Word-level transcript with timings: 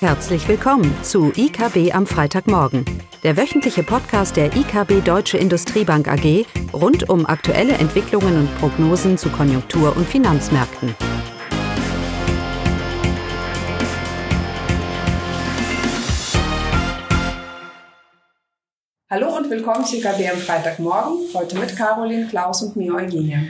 Herzlich 0.00 0.46
willkommen 0.46 0.94
zu 1.02 1.32
IKB 1.34 1.94
am 1.94 2.06
Freitagmorgen, 2.06 2.84
der 3.22 3.38
wöchentliche 3.38 3.82
Podcast 3.82 4.36
der 4.36 4.54
IKB 4.54 5.02
Deutsche 5.02 5.38
Industriebank 5.38 6.06
AG 6.06 6.44
rund 6.74 7.08
um 7.08 7.24
aktuelle 7.24 7.72
Entwicklungen 7.72 8.40
und 8.40 8.58
Prognosen 8.58 9.16
zu 9.16 9.30
Konjunktur- 9.30 9.96
und 9.96 10.06
Finanzmärkten. 10.06 10.94
Hallo 19.08 19.34
und 19.34 19.48
willkommen 19.48 19.86
zu 19.86 19.96
IKB 19.96 20.30
am 20.30 20.36
Freitagmorgen, 20.36 21.20
heute 21.32 21.58
mit 21.58 21.74
Caroline, 21.74 22.26
Klaus 22.26 22.60
und 22.60 22.76
mir 22.76 22.94
Eugenie. 22.94 23.48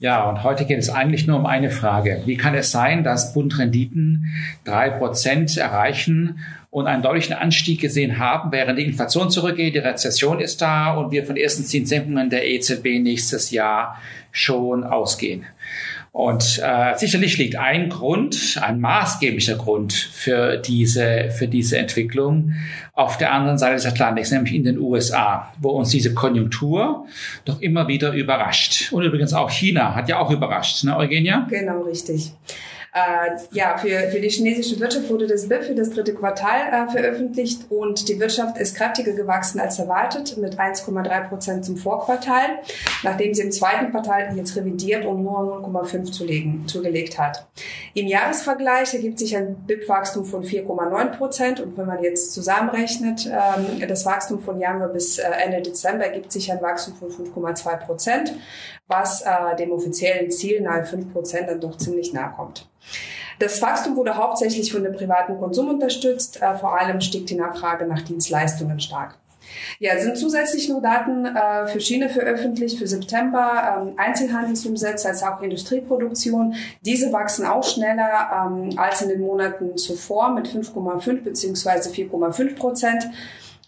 Ja, 0.00 0.28
und 0.28 0.44
heute 0.44 0.64
geht 0.64 0.78
es 0.78 0.90
eigentlich 0.90 1.26
nur 1.26 1.36
um 1.36 1.46
eine 1.46 1.70
Frage. 1.70 2.22
Wie 2.24 2.36
kann 2.36 2.54
es 2.54 2.70
sein, 2.70 3.02
dass 3.02 3.34
Bundrenditen 3.34 4.26
drei 4.64 4.90
Prozent 4.90 5.56
erreichen 5.56 6.38
und 6.70 6.86
einen 6.86 7.02
deutlichen 7.02 7.32
Anstieg 7.34 7.80
gesehen 7.80 8.18
haben, 8.18 8.52
während 8.52 8.78
die 8.78 8.84
Inflation 8.84 9.28
zurückgeht, 9.28 9.74
die 9.74 9.80
Rezession 9.80 10.38
ist 10.38 10.62
da 10.62 10.94
und 10.94 11.10
wir 11.10 11.26
von 11.26 11.36
ersten 11.36 11.64
Zinssenkungen 11.64 12.30
der 12.30 12.46
EZB 12.46 13.00
nächstes 13.00 13.50
Jahr 13.50 14.00
schon 14.30 14.84
ausgehen? 14.84 15.46
Und 16.18 16.60
äh, 16.64 16.96
sicherlich 16.96 17.38
liegt 17.38 17.54
ein 17.54 17.90
Grund, 17.90 18.58
ein 18.60 18.80
maßgeblicher 18.80 19.54
Grund 19.54 19.92
für 19.92 20.56
diese, 20.56 21.30
für 21.30 21.46
diese 21.46 21.78
Entwicklung 21.78 22.54
auf 22.94 23.18
der 23.18 23.32
anderen 23.32 23.56
Seite 23.56 23.76
des 23.76 23.86
Atlantiks, 23.86 24.32
nämlich 24.32 24.52
in 24.52 24.64
den 24.64 24.80
USA, 24.80 25.52
wo 25.60 25.68
uns 25.68 25.90
diese 25.90 26.14
Konjunktur 26.14 27.06
doch 27.44 27.60
immer 27.60 27.86
wieder 27.86 28.14
überrascht. 28.14 28.92
Und 28.92 29.04
übrigens 29.04 29.32
auch 29.32 29.48
China 29.48 29.94
hat 29.94 30.08
ja 30.08 30.18
auch 30.18 30.32
überrascht, 30.32 30.82
ne, 30.82 30.96
Eugenia? 30.96 31.46
Genau, 31.50 31.82
richtig. 31.82 32.32
Äh, 32.98 33.36
ja, 33.52 33.76
für, 33.76 34.10
für 34.10 34.20
die 34.20 34.28
chinesische 34.28 34.80
Wirtschaft 34.80 35.08
wurde 35.08 35.26
das 35.26 35.48
BIP 35.48 35.64
für 35.64 35.74
das 35.74 35.90
dritte 35.90 36.14
Quartal 36.14 36.88
äh, 36.88 36.90
veröffentlicht 36.90 37.70
und 37.70 38.08
die 38.08 38.18
Wirtschaft 38.18 38.58
ist 38.58 38.76
kräftiger 38.76 39.12
gewachsen 39.12 39.60
als 39.60 39.78
erwartet 39.78 40.36
mit 40.38 40.58
1,3 40.58 41.28
Prozent 41.28 41.64
zum 41.64 41.76
Vorquartal, 41.76 42.58
nachdem 43.02 43.34
sie 43.34 43.42
im 43.42 43.52
zweiten 43.52 43.90
Quartal 43.90 44.36
jetzt 44.36 44.56
revidiert 44.56 45.04
und 45.04 45.22
nur 45.22 45.62
0,5 45.64 46.10
zulegen, 46.10 46.66
zugelegt 46.66 47.18
hat. 47.18 47.46
Im 47.94 48.06
Jahresvergleich 48.06 48.94
ergibt 48.94 49.18
sich 49.18 49.36
ein 49.36 49.54
BIP-Wachstum 49.66 50.24
von 50.24 50.42
4,9 50.42 51.16
Prozent 51.16 51.60
und 51.60 51.76
wenn 51.76 51.86
man 51.86 52.02
jetzt 52.02 52.32
zusammenrechnet, 52.32 53.26
ähm, 53.26 53.86
das 53.86 54.06
Wachstum 54.06 54.40
von 54.40 54.58
Januar 54.58 54.88
bis 54.88 55.18
äh, 55.18 55.28
Ende 55.44 55.62
Dezember 55.62 56.04
ergibt 56.04 56.32
sich 56.32 56.50
ein 56.50 56.60
Wachstum 56.60 56.94
von 56.96 57.10
5,2 57.10 57.76
Prozent, 57.86 58.34
was 58.88 59.22
äh, 59.22 59.56
dem 59.56 59.70
offiziellen 59.70 60.30
Ziel 60.30 60.60
nahe 60.62 60.84
5 60.84 61.12
Prozent 61.12 61.48
dann 61.48 61.60
doch 61.60 61.76
ziemlich 61.76 62.12
nahe 62.12 62.32
kommt. 62.34 62.68
Das 63.38 63.62
Wachstum 63.62 63.96
wurde 63.96 64.16
hauptsächlich 64.16 64.72
von 64.72 64.82
dem 64.82 64.94
privaten 64.94 65.38
Konsum 65.38 65.68
unterstützt. 65.68 66.42
Äh, 66.42 66.56
vor 66.56 66.78
allem 66.78 67.00
stieg 67.00 67.26
die 67.26 67.36
Nachfrage 67.36 67.86
nach 67.86 68.02
Dienstleistungen 68.02 68.80
stark. 68.80 69.16
Ja, 69.78 69.98
sind 69.98 70.16
zusätzlich 70.16 70.68
noch 70.68 70.82
Daten 70.82 71.24
äh, 71.24 71.66
für 71.68 71.80
China 71.80 72.08
veröffentlicht 72.08 72.78
für 72.78 72.86
September, 72.86 73.80
ähm, 73.80 73.94
Einzelhandelsumsätze 73.96 75.08
als 75.08 75.22
auch 75.22 75.40
Industrieproduktion. 75.40 76.54
Diese 76.82 77.12
wachsen 77.12 77.46
auch 77.46 77.64
schneller 77.64 78.50
ähm, 78.50 78.78
als 78.78 79.02
in 79.02 79.08
den 79.08 79.20
Monaten 79.20 79.76
zuvor 79.76 80.34
mit 80.34 80.48
5,5 80.48 81.22
beziehungsweise 81.22 81.90
4,5 81.90 82.56
Prozent. 82.56 83.08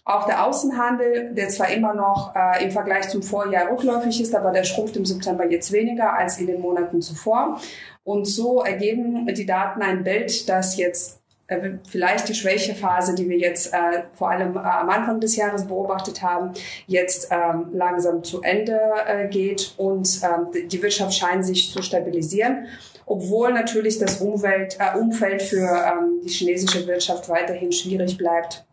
Auch 0.03 0.25
der 0.25 0.45
Außenhandel, 0.47 1.33
der 1.35 1.49
zwar 1.49 1.69
immer 1.69 1.93
noch 1.93 2.33
äh, 2.35 2.63
im 2.63 2.71
Vergleich 2.71 3.09
zum 3.09 3.21
Vorjahr 3.21 3.69
rückläufig 3.69 4.19
ist, 4.19 4.33
aber 4.33 4.51
der 4.51 4.63
schrumpft 4.63 4.97
im 4.97 5.05
September 5.05 5.45
jetzt 5.45 5.71
weniger 5.71 6.13
als 6.13 6.39
in 6.39 6.47
den 6.47 6.59
Monaten 6.59 7.01
zuvor. 7.01 7.59
Und 8.03 8.25
so 8.25 8.63
ergeben 8.63 9.27
die 9.27 9.45
Daten 9.45 9.83
ein 9.83 10.03
Bild, 10.03 10.49
das 10.49 10.75
jetzt 10.77 11.21
äh, 11.45 11.73
vielleicht 11.87 12.29
die 12.29 12.33
Schwächephase, 12.33 13.13
die 13.13 13.29
wir 13.29 13.37
jetzt 13.37 13.73
äh, 13.75 14.03
vor 14.13 14.31
allem 14.31 14.55
äh, 14.55 14.59
am 14.59 14.89
Anfang 14.89 15.19
des 15.19 15.35
Jahres 15.35 15.67
beobachtet 15.67 16.23
haben, 16.23 16.53
jetzt 16.87 17.29
ähm, 17.29 17.67
langsam 17.71 18.23
zu 18.23 18.41
Ende 18.41 18.79
äh, 19.05 19.27
geht 19.27 19.75
und 19.77 20.19
ähm, 20.23 20.67
die 20.67 20.81
Wirtschaft 20.81 21.13
scheint 21.13 21.45
sich 21.45 21.71
zu 21.71 21.83
stabilisieren, 21.83 22.65
obwohl 23.05 23.53
natürlich 23.53 23.99
das 23.99 24.19
Umwelt, 24.19 24.77
äh, 24.79 24.97
Umfeld 24.97 25.43
für 25.43 25.67
ähm, 25.67 26.21
die 26.23 26.29
chinesische 26.29 26.87
Wirtschaft 26.87 27.29
weiterhin 27.29 27.71
schwierig 27.71 28.17
bleibt 28.17 28.65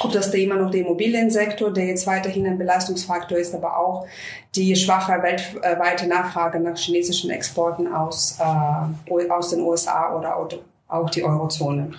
ob 0.00 0.12
das 0.12 0.30
da 0.30 0.38
immer 0.38 0.56
noch 0.56 0.70
der 0.70 0.80
Immobiliensektor, 0.80 1.72
der 1.72 1.86
jetzt 1.86 2.06
weiterhin 2.06 2.46
ein 2.46 2.58
Belastungsfaktor 2.58 3.38
ist, 3.38 3.54
aber 3.54 3.78
auch 3.78 4.06
die 4.54 4.74
schwache 4.76 5.12
weltweite 5.22 6.06
Nachfrage 6.06 6.60
nach 6.60 6.76
chinesischen 6.76 7.30
Exporten 7.30 7.92
aus, 7.92 8.38
äh, 8.40 9.30
aus 9.30 9.50
den 9.50 9.60
USA 9.60 10.16
oder 10.16 10.36
auch 10.88 11.10
die 11.10 11.24
Eurozone. 11.24 11.90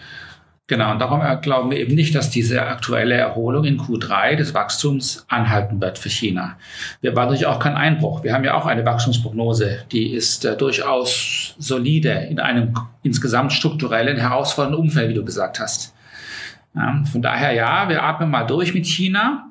Genau, 0.70 0.92
und 0.92 1.00
darum 1.00 1.22
glauben 1.42 1.72
wir 1.72 1.78
eben 1.78 1.96
nicht, 1.96 2.14
dass 2.14 2.30
diese 2.30 2.62
aktuelle 2.62 3.16
Erholung 3.16 3.64
in 3.64 3.80
Q3 3.80 4.36
des 4.36 4.54
Wachstums 4.54 5.26
anhalten 5.30 5.80
wird 5.80 5.98
für 5.98 6.10
China. 6.10 6.58
Wir 7.00 7.12
erwarten 7.12 7.32
natürlich 7.32 7.48
auch 7.48 7.60
keinen 7.60 7.78
Einbruch. 7.78 8.22
Wir 8.24 8.34
haben 8.34 8.44
ja 8.44 8.54
auch 8.54 8.66
eine 8.66 8.86
Wachstumsprognose, 8.86 9.86
die 9.94 10.12
ist 10.12 10.44
äh, 10.44 10.58
durchaus 10.58 11.56
solide 11.58 12.12
in 12.12 12.42
einem 12.42 12.74
insgesamt 13.02 13.54
strukturellen, 13.54 14.18
herausfordernden 14.18 14.82
Umfeld, 14.82 15.10
wie 15.10 15.14
du 15.14 15.24
gesagt 15.24 15.62
hast. 15.62 15.94
Ja, 16.78 17.04
von 17.12 17.22
daher 17.24 17.54
ja, 17.54 17.90
wir 17.90 18.04
atmen 18.04 18.30
mal 18.30 18.44
durch 18.44 18.74
mit 18.74 18.86
China, 18.86 19.50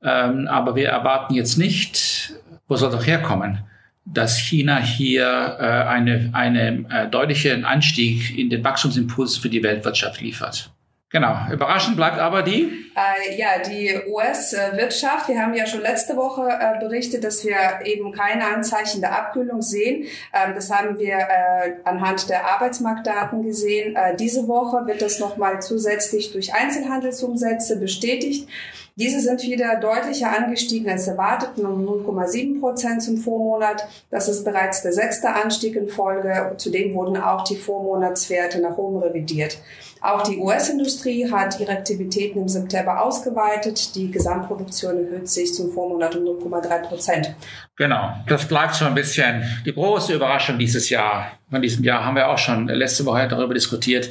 ähm, 0.00 0.46
aber 0.46 0.76
wir 0.76 0.88
erwarten 0.88 1.34
jetzt 1.34 1.58
nicht, 1.58 2.34
wo 2.68 2.76
soll 2.76 2.92
doch 2.92 3.04
herkommen, 3.04 3.58
dass 4.04 4.38
China 4.38 4.78
hier 4.78 5.56
äh, 5.58 5.64
eine, 5.64 6.30
eine 6.32 6.84
äh, 6.88 7.08
deutlichen 7.08 7.64
Anstieg 7.64 8.36
in 8.38 8.48
den 8.48 8.62
Wachstumsimpuls 8.62 9.38
für 9.38 9.48
die 9.48 9.62
Weltwirtschaft 9.62 10.20
liefert. 10.20 10.70
Genau. 11.12 11.36
Überraschend 11.52 11.96
bleibt 11.96 12.18
aber 12.18 12.42
die? 12.42 12.86
Äh, 12.96 13.36
ja, 13.36 13.58
die 13.58 14.00
US-Wirtschaft. 14.08 15.28
Wir 15.28 15.42
haben 15.42 15.52
ja 15.52 15.66
schon 15.66 15.82
letzte 15.82 16.16
Woche 16.16 16.48
äh, 16.48 16.80
berichtet, 16.80 17.22
dass 17.22 17.44
wir 17.44 17.54
eben 17.84 18.12
keine 18.12 18.46
Anzeichen 18.46 19.02
der 19.02 19.12
Abkühlung 19.18 19.60
sehen. 19.60 20.06
Ähm, 20.32 20.54
das 20.54 20.70
haben 20.70 20.98
wir 20.98 21.18
äh, 21.18 21.74
anhand 21.84 22.30
der 22.30 22.46
Arbeitsmarktdaten 22.46 23.42
gesehen. 23.42 23.94
Äh, 23.94 24.16
diese 24.16 24.48
Woche 24.48 24.86
wird 24.86 25.02
das 25.02 25.18
nochmal 25.18 25.60
zusätzlich 25.60 26.32
durch 26.32 26.54
Einzelhandelsumsätze 26.54 27.78
bestätigt. 27.78 28.48
Diese 28.96 29.20
sind 29.20 29.42
wieder 29.42 29.80
deutlicher 29.80 30.36
angestiegen 30.36 30.90
als 30.90 31.08
erwartet, 31.08 31.50
um 31.56 31.86
0,7 31.86 32.60
Prozent 32.60 33.02
zum 33.02 33.16
Vormonat. 33.16 33.86
Das 34.10 34.28
ist 34.28 34.44
bereits 34.44 34.82
der 34.82 34.92
sechste 34.92 35.30
Anstieg 35.32 35.76
in 35.76 35.88
Folge. 35.88 36.52
Zudem 36.58 36.92
wurden 36.94 37.16
auch 37.16 37.44
die 37.44 37.56
Vormonatswerte 37.56 38.60
nach 38.60 38.76
oben 38.76 39.02
revidiert. 39.02 39.56
Auch 40.02 40.22
die 40.24 40.36
US-Industrie 40.36 41.30
hat 41.30 41.58
ihre 41.60 41.72
Aktivitäten 41.72 42.40
im 42.40 42.48
September 42.48 43.02
ausgeweitet. 43.02 43.94
Die 43.94 44.10
Gesamtproduktion 44.10 45.06
erhöht 45.06 45.28
sich 45.28 45.54
zum 45.54 45.72
Vormonat 45.72 46.16
um 46.16 46.24
0,3 46.24 46.82
Prozent. 46.82 47.34
Genau, 47.76 48.12
das 48.28 48.46
bleibt 48.46 48.74
so 48.74 48.84
ein 48.84 48.94
bisschen 48.94 49.42
die 49.64 49.72
große 49.72 50.12
Überraschung 50.12 50.58
dieses 50.58 50.90
Jahr. 50.90 51.38
Von 51.48 51.62
diesem 51.62 51.84
Jahr 51.84 52.04
haben 52.04 52.16
wir 52.16 52.28
auch 52.28 52.38
schon 52.38 52.66
letzte 52.68 53.06
Woche 53.06 53.28
darüber 53.28 53.54
diskutiert 53.54 54.10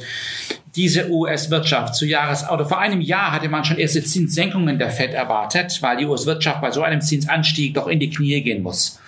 diese 0.74 1.10
US-Wirtschaft 1.10 1.94
zu 1.94 2.06
Jahres, 2.06 2.48
oder 2.48 2.64
vor 2.64 2.78
einem 2.78 3.00
Jahr 3.00 3.32
hatte 3.32 3.48
man 3.48 3.64
schon 3.64 3.78
erste 3.78 4.02
Zinssenkungen 4.02 4.78
der 4.78 4.90
Fed 4.90 5.12
erwartet, 5.12 5.78
weil 5.82 5.98
die 5.98 6.06
US-Wirtschaft 6.06 6.60
bei 6.60 6.70
so 6.70 6.82
einem 6.82 7.00
Zinsanstieg 7.00 7.74
doch 7.74 7.88
in 7.88 8.00
die 8.00 8.10
Knie 8.10 8.40
gehen 8.42 8.62
muss. 8.62 8.98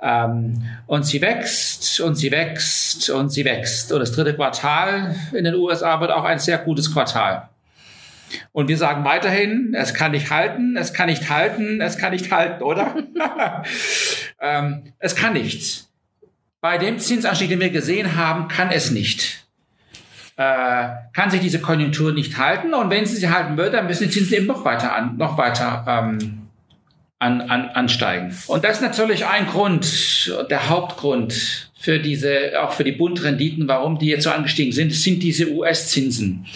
Ähm, 0.00 0.62
und 0.86 1.04
sie 1.04 1.20
wächst 1.20 2.00
und 2.00 2.16
sie 2.16 2.30
wächst 2.30 3.10
und 3.10 3.30
sie 3.30 3.44
wächst. 3.44 3.92
Und 3.92 4.00
das 4.00 4.12
dritte 4.12 4.34
Quartal 4.34 5.14
in 5.32 5.44
den 5.44 5.54
USA 5.54 6.00
wird 6.00 6.10
auch 6.10 6.24
ein 6.24 6.38
sehr 6.38 6.58
gutes 6.58 6.92
Quartal. 6.92 7.48
Und 8.52 8.68
wir 8.68 8.78
sagen 8.78 9.04
weiterhin, 9.04 9.74
es 9.78 9.92
kann 9.92 10.12
nicht 10.12 10.30
halten, 10.30 10.76
es 10.76 10.92
kann 10.94 11.08
nicht 11.08 11.28
halten, 11.28 11.80
es 11.80 11.98
kann 11.98 12.12
nicht 12.12 12.32
halten, 12.32 12.62
oder? 12.62 12.96
ähm, 14.40 14.92
es 14.98 15.14
kann 15.14 15.34
nichts. 15.34 15.90
Bei 16.60 16.78
dem 16.78 16.98
Zinsanstieg, 16.98 17.50
den 17.50 17.60
wir 17.60 17.70
gesehen 17.70 18.16
haben, 18.16 18.48
kann 18.48 18.70
es 18.70 18.90
nicht 18.90 19.43
äh, 20.36 20.88
kann 21.12 21.30
sich 21.30 21.40
diese 21.40 21.60
Konjunktur 21.60 22.12
nicht 22.12 22.38
halten. 22.38 22.74
Und 22.74 22.90
wenn 22.90 23.06
sie 23.06 23.16
sich 23.16 23.28
halten 23.28 23.56
würde, 23.56 23.72
dann 23.72 23.86
müssen 23.86 24.04
die 24.04 24.10
Zinsen 24.10 24.34
eben 24.34 24.46
noch 24.46 24.64
weiter 24.64 24.94
an, 24.94 25.16
noch 25.16 25.38
weiter 25.38 25.84
ähm, 25.86 26.48
an, 27.18 27.40
an, 27.42 27.68
ansteigen. 27.68 28.36
Und 28.46 28.64
das 28.64 28.76
ist 28.76 28.82
natürlich 28.82 29.26
ein 29.26 29.46
Grund, 29.46 30.32
der 30.50 30.68
Hauptgrund 30.68 31.70
für 31.78 31.98
diese, 31.98 32.60
auch 32.62 32.72
für 32.72 32.84
die 32.84 32.92
Bundrenditen, 32.92 33.68
warum 33.68 33.98
die 33.98 34.06
jetzt 34.06 34.24
so 34.24 34.30
angestiegen 34.30 34.72
sind, 34.72 34.92
sind 34.92 35.22
diese 35.22 35.50
US-Zinsen. 35.50 36.46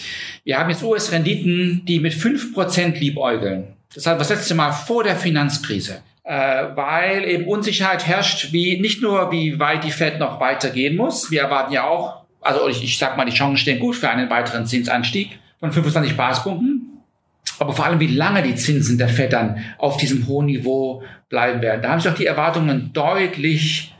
Wir 0.43 0.57
haben 0.57 0.69
jetzt 0.69 0.83
US-Renditen, 0.83 1.83
die 1.85 1.99
mit 1.99 2.13
fünf 2.13 2.53
Prozent 2.53 2.99
liebäugeln. 2.99 3.67
Das 3.93 4.05
war 4.05 4.17
das 4.17 4.29
letzte 4.29 4.55
Mal 4.55 4.71
vor 4.71 5.03
der 5.03 5.15
Finanzkrise 5.15 6.01
äh, 6.29 6.75
weil 6.75 7.25
eben 7.25 7.47
Unsicherheit 7.47 8.05
herrscht, 8.05 8.53
wie 8.53 8.79
nicht 8.79 9.01
nur 9.01 9.31
wie 9.31 9.57
weit 9.59 9.83
die 9.83 9.89
Fed 9.89 10.19
noch 10.19 10.39
weitergehen 10.39 10.95
muss. 10.95 11.31
Wir 11.31 11.41
erwarten 11.41 11.73
ja 11.73 11.85
auch 11.85 12.18
also 12.41 12.67
ich, 12.67 12.83
ich 12.83 12.97
sag 12.97 13.17
mal, 13.17 13.25
die 13.25 13.35
Chancen 13.35 13.57
stehen 13.57 13.79
gut 13.79 13.95
für 13.95 14.09
einen 14.09 14.29
weiteren 14.29 14.65
Zinsanstieg 14.65 15.39
von 15.59 15.71
25 15.71 16.15
Basispunkten. 16.15 16.85
Aber 17.59 17.73
vor 17.73 17.85
allem, 17.85 17.99
wie 17.99 18.07
lange 18.07 18.41
die 18.41 18.55
Zinsen 18.55 18.97
der 18.97 19.09
FED 19.09 19.33
dann 19.33 19.63
auf 19.77 19.97
diesem 19.97 20.27
hohen 20.27 20.45
Niveau 20.45 21.03
bleiben 21.27 21.61
werden. 21.61 21.81
Da 21.81 21.89
haben 21.89 21.99
sich 21.99 22.11
auch 22.11 22.15
die 22.15 22.25
Erwartungen 22.25 22.91
deutlich 22.93 23.93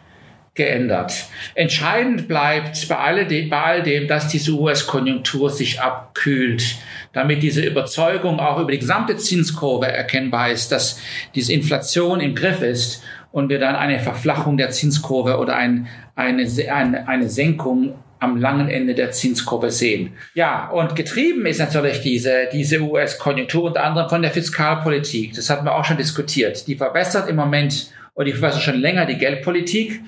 geändert. 0.55 1.25
Entscheidend 1.55 2.27
bleibt 2.27 2.87
bei 2.89 2.97
all, 2.97 3.25
dem, 3.25 3.49
bei 3.49 3.61
all 3.61 3.83
dem, 3.83 4.07
dass 4.07 4.27
diese 4.27 4.51
US-Konjunktur 4.51 5.49
sich 5.49 5.79
abkühlt, 5.79 6.75
damit 7.13 7.43
diese 7.43 7.61
Überzeugung 7.61 8.39
auch 8.39 8.59
über 8.59 8.71
die 8.71 8.79
gesamte 8.79 9.15
Zinskurve 9.15 9.87
erkennbar 9.87 10.49
ist, 10.49 10.71
dass 10.71 10.99
diese 11.35 11.53
Inflation 11.53 12.19
im 12.19 12.35
Griff 12.35 12.61
ist 12.61 13.03
und 13.31 13.49
wir 13.49 13.59
dann 13.59 13.75
eine 13.75 13.99
Verflachung 13.99 14.57
der 14.57 14.69
Zinskurve 14.71 15.37
oder 15.37 15.55
ein, 15.55 15.87
eine, 16.15 16.45
eine, 16.71 17.07
eine 17.07 17.29
Senkung 17.29 17.95
am 18.19 18.37
langen 18.37 18.69
Ende 18.69 18.95
der 18.95 19.11
Zinskurve 19.11 19.71
sehen. 19.71 20.13
Ja, 20.33 20.69
und 20.69 20.95
getrieben 20.95 21.45
ist 21.45 21.59
natürlich 21.59 22.01
diese, 22.01 22.49
diese 22.51 22.81
US-Konjunktur 22.81 23.63
unter 23.63 23.83
anderem 23.83 24.09
von 24.09 24.21
der 24.21 24.31
Fiskalpolitik. 24.31 25.33
Das 25.33 25.49
hatten 25.49 25.65
wir 25.65 25.75
auch 25.75 25.85
schon 25.85 25.97
diskutiert. 25.97 26.67
Die 26.67 26.75
verbessert 26.75 27.29
im 27.29 27.37
Moment 27.37 27.91
oder 28.15 28.25
die 28.25 28.33
verbessert 28.33 28.63
schon 28.63 28.79
länger 28.79 29.05
die 29.05 29.17
Geldpolitik. 29.17 30.01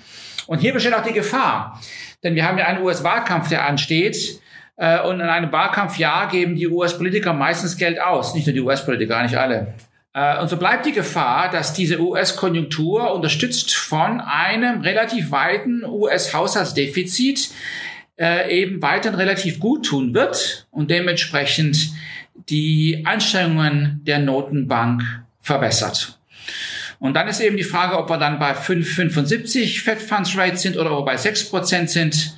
Und 0.48 0.60
hier 0.60 0.74
besteht 0.74 0.94
auch 0.94 1.04
die 1.04 1.14
Gefahr. 1.14 1.80
Denn 2.24 2.36
wir 2.36 2.46
haben 2.46 2.58
ja 2.58 2.66
einen 2.66 2.84
US-Wahlkampf, 2.84 3.50
der 3.50 3.66
ansteht. 3.66 4.42
Äh, 4.76 5.02
und 5.02 5.20
in 5.20 5.28
einem 5.28 5.52
Wahlkampfjahr 5.52 6.28
geben 6.28 6.56
die 6.56 6.68
US-Politiker 6.68 7.34
meistens 7.34 7.78
Geld 7.78 8.02
aus. 8.02 8.36
Nicht 8.36 8.48
nur 8.48 8.54
die 8.54 8.62
US-Politiker, 8.62 9.22
nicht 9.24 9.38
alle. 9.38 9.74
Äh, 10.14 10.40
und 10.40 10.50
so 10.50 10.58
bleibt 10.58 10.86
die 10.86 10.92
Gefahr, 10.92 11.50
dass 11.50 11.74
diese 11.74 12.02
US-Konjunktur 12.02 13.14
unterstützt 13.14 13.74
von 13.74 14.20
einem 14.20 14.82
relativ 14.82 15.32
weiten 15.32 15.86
US-Haushaltsdefizit 15.86 17.52
äh, 18.22 18.56
eben 18.56 18.82
weiterhin 18.84 19.20
relativ 19.20 19.60
gut 19.60 19.88
tun 19.88 20.14
wird 20.14 20.68
und 20.70 20.92
dementsprechend 20.92 21.90
die 22.50 23.02
Anstrengungen 23.04 24.02
der 24.06 24.20
Notenbank 24.20 25.02
verbessert. 25.40 26.20
Und 27.00 27.16
dann 27.16 27.28
ist 27.28 27.40
eben 27.40 27.58
die 27.58 27.64
Frage, 27.64 27.98
ob 27.98 28.10
wir 28.10 28.20
dann 28.20 28.38
bei 28.38 28.52
5,75 28.52 29.82
Fed 29.82 30.00
Funds 30.00 30.38
Rate 30.38 30.58
sind 30.58 30.78
oder 30.78 30.92
ob 30.92 31.00
wir 31.00 31.14
bei 31.14 31.18
6 31.18 31.50
Prozent 31.50 31.90
sind. 31.90 32.36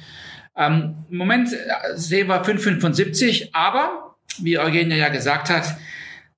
Ähm, 0.56 0.96
Im 1.12 1.18
Moment 1.18 1.52
äh, 1.52 1.58
sehen 1.96 2.30
wir 2.30 2.46
5,75, 2.46 3.50
aber 3.52 4.16
wie 4.40 4.58
Eugenia 4.58 4.96
ja 4.96 5.10
gesagt 5.10 5.50
hat, 5.50 5.66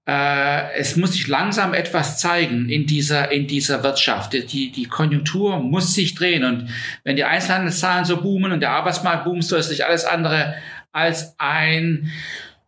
äh, 0.07 0.73
es 0.73 0.95
muss 0.95 1.13
sich 1.13 1.27
langsam 1.27 1.73
etwas 1.73 2.19
zeigen 2.19 2.69
in 2.69 2.85
dieser, 2.85 3.31
in 3.31 3.47
dieser 3.47 3.83
Wirtschaft. 3.83 4.33
Die, 4.33 4.71
die 4.71 4.85
Konjunktur 4.85 5.59
muss 5.59 5.93
sich 5.93 6.13
drehen. 6.13 6.43
Und 6.43 6.69
wenn 7.03 7.15
die 7.15 7.23
Einzelhandelszahlen 7.23 8.05
so 8.05 8.21
boomen 8.21 8.51
und 8.51 8.59
der 8.59 8.71
Arbeitsmarkt 8.71 9.25
boomt, 9.25 9.43
so 9.43 9.55
ist 9.55 9.69
nicht 9.69 9.85
alles 9.85 10.05
andere 10.05 10.55
als 10.91 11.35
ein 11.39 12.11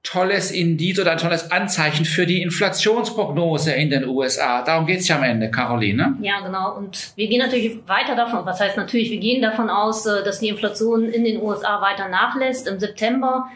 tolles 0.03 0.51
Indiz 0.51 0.99
oder 0.99 1.11
ein 1.11 1.17
tolles 1.17 1.51
Anzeichen 1.51 2.05
für 2.05 2.25
die 2.25 2.41
Inflationsprognose 2.41 3.73
in 3.73 3.89
den 3.89 4.07
USA. 4.07 4.61
Darum 4.63 4.85
geht's 4.85 5.07
ja 5.07 5.17
am 5.17 5.23
Ende, 5.23 5.51
Caroline. 5.51 6.17
Ja, 6.21 6.39
genau. 6.39 6.75
Und 6.75 7.11
wir 7.15 7.27
gehen 7.27 7.39
natürlich 7.39 7.77
weiter 7.87 8.15
davon, 8.15 8.45
was 8.45 8.59
heißt 8.59 8.77
natürlich, 8.77 9.11
wir 9.11 9.19
gehen 9.19 9.41
davon 9.41 9.69
aus, 9.69 10.05
äh, 10.05 10.23
dass 10.23 10.39
die 10.39 10.47
Inflation 10.47 11.09
in 11.09 11.23
den 11.23 11.41
USA 11.41 11.81
weiter 11.81 12.07
nachlässt. 12.07 12.67
Im 12.67 12.79
September 12.79 13.47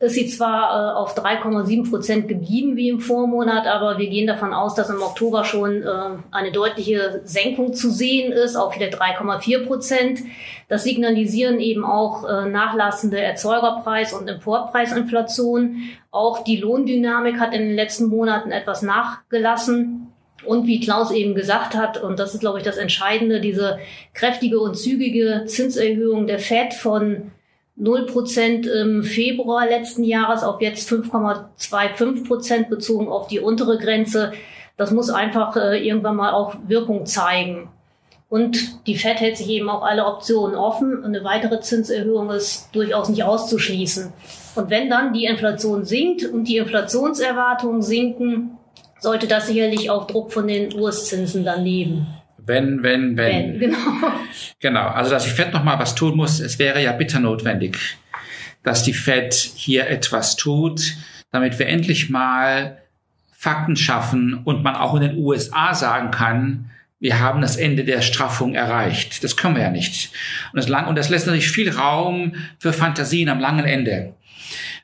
ist 0.00 0.14
sie 0.14 0.28
zwar 0.28 0.92
äh, 0.92 0.94
auf 0.94 1.16
3,7 1.18 1.90
Prozent 1.90 2.28
geblieben 2.28 2.76
wie 2.76 2.88
im 2.88 3.00
Vormonat, 3.00 3.66
aber 3.66 3.98
wir 3.98 4.08
gehen 4.08 4.28
davon 4.28 4.54
aus, 4.54 4.76
dass 4.76 4.90
im 4.90 5.02
Oktober 5.02 5.44
schon 5.44 5.82
äh, 5.82 6.10
eine 6.30 6.52
deutliche 6.52 7.20
Senkung 7.24 7.74
zu 7.74 7.90
sehen 7.90 8.30
ist, 8.30 8.54
auf 8.54 8.76
wieder 8.76 8.86
3,4 8.86 9.66
Prozent. 9.66 10.20
Das 10.68 10.84
signalisieren 10.84 11.58
eben 11.58 11.84
auch 11.84 12.24
äh, 12.28 12.48
nachlassende 12.48 13.18
Erzeugerpreis- 13.18 14.14
und 14.14 14.28
Importpreisinflation. 14.28 15.82
Auch 16.12 16.44
die 16.44 16.58
Lohndynamik 16.58 17.40
hat 17.40 17.52
in 17.52 17.62
den 17.62 17.74
letzten 17.74 18.06
Monaten 18.06 18.52
etwas 18.52 18.82
nachgelassen. 18.82 20.12
Und 20.44 20.68
wie 20.68 20.78
Klaus 20.78 21.10
eben 21.10 21.34
gesagt 21.34 21.74
hat, 21.74 22.00
und 22.00 22.20
das 22.20 22.34
ist, 22.34 22.40
glaube 22.40 22.58
ich, 22.58 22.64
das 22.64 22.76
Entscheidende, 22.76 23.40
diese 23.40 23.80
kräftige 24.14 24.60
und 24.60 24.76
zügige 24.76 25.42
Zinserhöhung 25.46 26.28
der 26.28 26.38
FED 26.38 26.74
von 26.74 27.32
0 27.78 28.06
Prozent 28.06 28.66
im 28.66 29.02
Februar 29.04 29.66
letzten 29.66 30.02
Jahres 30.02 30.42
auf 30.42 30.60
jetzt 30.60 30.90
5,25 30.90 32.26
Prozent 32.26 32.68
bezogen 32.70 33.08
auf 33.08 33.28
die 33.28 33.40
untere 33.40 33.78
Grenze. 33.78 34.32
Das 34.76 34.90
muss 34.90 35.10
einfach 35.10 35.56
äh, 35.56 35.86
irgendwann 35.86 36.16
mal 36.16 36.32
auch 36.32 36.56
Wirkung 36.66 37.06
zeigen. 37.06 37.68
Und 38.28 38.86
die 38.86 38.96
FED 38.96 39.20
hält 39.20 39.36
sich 39.38 39.48
eben 39.48 39.70
auch 39.70 39.82
alle 39.82 40.04
Optionen 40.04 40.54
offen. 40.54 41.02
Eine 41.02 41.24
weitere 41.24 41.60
Zinserhöhung 41.60 42.30
ist 42.30 42.68
durchaus 42.72 43.08
nicht 43.08 43.24
auszuschließen. 43.24 44.12
Und 44.54 44.70
wenn 44.70 44.90
dann 44.90 45.14
die 45.14 45.24
Inflation 45.24 45.84
sinkt 45.84 46.24
und 46.24 46.44
die 46.44 46.58
Inflationserwartungen 46.58 47.80
sinken, 47.80 48.58
sollte 49.00 49.28
das 49.28 49.46
sicherlich 49.46 49.90
auch 49.90 50.06
Druck 50.06 50.32
von 50.32 50.46
den 50.46 50.74
US-Zinsen 50.78 51.44
dann 51.44 51.62
nehmen. 51.62 52.17
Wenn, 52.48 52.82
wenn, 52.82 53.16
wenn. 53.16 53.52
wenn 53.52 53.60
genau. 53.60 53.78
Genau. 54.60 54.88
Also, 54.88 55.10
dass 55.10 55.24
die 55.24 55.30
Fed 55.30 55.52
noch 55.52 55.62
mal 55.62 55.78
was 55.78 55.94
tun 55.94 56.16
muss, 56.16 56.40
es 56.40 56.58
wäre 56.58 56.82
ja 56.82 56.92
bitter 56.92 57.20
notwendig, 57.20 57.78
dass 58.64 58.82
die 58.82 58.94
Fed 58.94 59.34
hier 59.34 59.86
etwas 59.86 60.36
tut, 60.36 60.94
damit 61.30 61.58
wir 61.58 61.66
endlich 61.66 62.10
mal 62.10 62.78
Fakten 63.30 63.76
schaffen 63.76 64.40
und 64.44 64.64
man 64.64 64.74
auch 64.74 64.94
in 64.96 65.02
den 65.02 65.18
USA 65.18 65.74
sagen 65.74 66.10
kann, 66.10 66.70
wir 67.00 67.20
haben 67.20 67.40
das 67.40 67.56
Ende 67.56 67.84
der 67.84 68.02
Straffung 68.02 68.54
erreicht. 68.54 69.22
Das 69.22 69.36
können 69.36 69.54
wir 69.54 69.62
ja 69.62 69.70
nicht. 69.70 70.10
Und 70.52 70.56
das, 70.56 70.68
lang, 70.68 70.88
und 70.88 70.96
das 70.96 71.08
lässt 71.08 71.26
natürlich 71.26 71.50
viel 71.50 71.70
Raum 71.70 72.34
für 72.58 72.72
Fantasien 72.72 73.28
am 73.28 73.38
langen 73.38 73.64
Ende. 73.64 74.14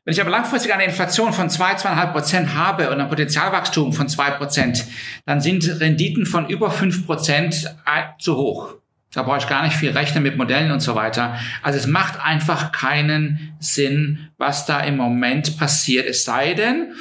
Wenn 0.04 0.12
ich 0.12 0.20
aber 0.20 0.30
langfristig 0.30 0.72
eine 0.74 0.84
Inflation 0.84 1.32
von 1.32 1.48
zwei, 1.48 1.74
zweieinhalb 1.74 2.12
Prozent 2.12 2.54
habe 2.54 2.90
und 2.90 3.00
ein 3.00 3.08
Potenzialwachstum 3.08 3.92
von 3.94 4.08
zwei 4.08 4.30
Prozent, 4.32 4.84
dann 5.24 5.40
sind 5.40 5.80
Renditen 5.80 6.26
von 6.26 6.48
über 6.48 6.70
fünf 6.70 7.06
Prozent 7.06 7.74
zu 8.18 8.36
hoch. 8.36 8.74
Da 9.14 9.22
brauche 9.22 9.38
ich 9.38 9.48
gar 9.48 9.62
nicht 9.62 9.76
viel 9.76 9.92
rechnen 9.92 10.22
mit 10.22 10.36
Modellen 10.36 10.72
und 10.72 10.80
so 10.80 10.94
weiter. 10.94 11.38
Also 11.62 11.78
es 11.78 11.86
macht 11.86 12.22
einfach 12.22 12.72
keinen 12.72 13.54
Sinn, 13.60 14.28
was 14.36 14.66
da 14.66 14.80
im 14.80 14.96
Moment 14.96 15.56
passiert. 15.56 16.06
Es 16.06 16.24
sei 16.24 16.54
denn, 16.54 16.94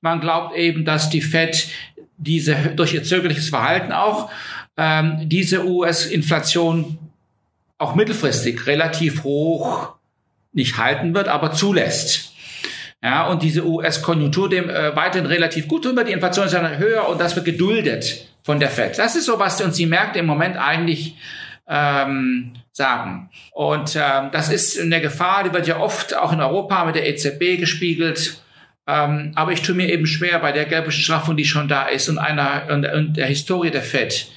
man 0.00 0.20
glaubt 0.20 0.56
eben, 0.56 0.84
dass 0.84 1.08
die 1.10 1.22
Fed 1.22 1.68
diese 2.18 2.54
durch 2.76 2.92
ihr 2.92 3.04
zögerliches 3.04 3.48
Verhalten 3.48 3.92
auch 3.92 4.30
ähm, 4.76 5.28
diese 5.28 5.64
US-Inflation 5.64 6.98
auch 7.78 7.94
mittelfristig 7.94 8.66
relativ 8.66 9.24
hoch 9.24 9.94
nicht 10.52 10.76
halten 10.76 11.14
wird, 11.14 11.28
aber 11.28 11.52
zulässt. 11.52 12.29
Ja, 13.02 13.28
und 13.28 13.42
diese 13.42 13.66
US-Konjunktur 13.66 14.50
dem 14.50 14.68
äh, 14.68 14.94
weiterhin 14.94 15.26
relativ 15.26 15.68
gut 15.68 15.84
tun 15.84 15.96
wird. 15.96 16.08
Die 16.08 16.12
Inflation 16.12 16.44
ist 16.44 16.52
dann 16.52 16.78
höher 16.78 17.08
und 17.08 17.18
das 17.18 17.34
wird 17.34 17.46
geduldet 17.46 18.26
von 18.42 18.60
der 18.60 18.68
Fed. 18.68 18.98
Das 18.98 19.16
ist 19.16 19.24
so, 19.24 19.38
was 19.38 19.60
uns 19.62 19.76
die 19.76 19.86
Märkte 19.86 20.18
im 20.18 20.26
Moment 20.26 20.58
eigentlich 20.58 21.16
ähm, 21.66 22.52
sagen. 22.72 23.30
Und 23.52 23.96
ähm, 23.96 24.30
das 24.32 24.50
ist 24.50 24.78
eine 24.78 25.00
Gefahr, 25.00 25.44
die 25.44 25.52
wird 25.52 25.66
ja 25.66 25.78
oft 25.78 26.14
auch 26.14 26.32
in 26.32 26.40
Europa 26.40 26.84
mit 26.84 26.94
der 26.94 27.08
EZB 27.08 27.58
gespiegelt. 27.58 28.42
Ähm, 28.86 29.32
aber 29.34 29.52
ich 29.52 29.62
tue 29.62 29.74
mir 29.74 29.88
eben 29.88 30.06
schwer 30.06 30.38
bei 30.38 30.52
der 30.52 30.66
gelben 30.66 30.90
Straffung, 30.90 31.36
die 31.36 31.44
schon 31.44 31.68
da 31.68 31.86
ist 31.86 32.08
und 32.08 32.18
einer 32.18 32.66
und, 32.70 32.84
und 32.84 33.16
der 33.16 33.26
Historie 33.26 33.70
der 33.70 33.82
Fed 33.82 34.30